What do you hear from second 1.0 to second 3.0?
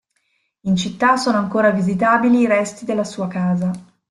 sono ancora visitabili i resti